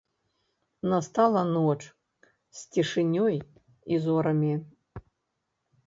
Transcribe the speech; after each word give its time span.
Настала 0.93 1.43
ноч, 1.53 1.77
з 2.61 2.65
цішынёй 2.73 3.35
і 3.95 4.05
зорамі. 4.07 4.53